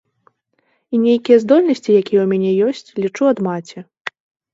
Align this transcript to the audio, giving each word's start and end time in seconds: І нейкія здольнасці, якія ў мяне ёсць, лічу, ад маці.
І 0.95 1.01
нейкія 1.07 1.37
здольнасці, 1.43 1.91
якія 2.03 2.19
ў 2.21 2.25
мяне 2.31 2.51
ёсць, 2.69 2.89
лічу, 3.01 3.23
ад 3.33 3.37
маці. 3.49 3.85